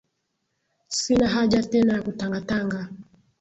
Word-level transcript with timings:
Sina 0.87 1.27
haja 1.27 1.63
tena 1.63 1.93
ya 1.93 2.01
kutanga-tanga, 2.03 2.89